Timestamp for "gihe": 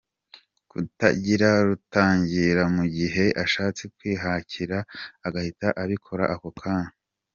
2.95-3.25